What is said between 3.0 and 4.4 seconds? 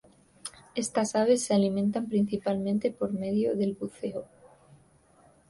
medio del buceo.